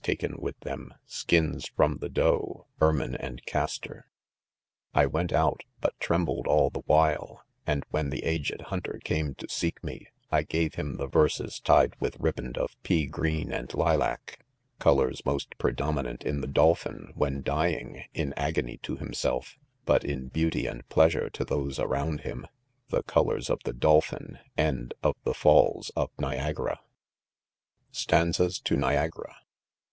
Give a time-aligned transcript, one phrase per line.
[0.07, 3.45] lien with them, skins from the doe, ermine arid.
[3.45, 4.07] castor/:;
[4.95, 8.61] 6 1 ^ T QrA out, but trembled all me while; and' when the aged
[8.63, 13.07] hunter came to seek me, I gave him the verses tied with riband of pea
[13.07, 14.39] grfeen and lilac—
[14.79, 20.65] colours most predominant ipi the ■dolphin while dying, in agony to himself, but in beauty
[20.65, 22.47] and pleasure to those around him—
[22.89, 26.79] the colors of the Dolphin and of the Falls of Ni agara..*•#
[27.41, 29.35] ###* STANZAS TO NIAGARA.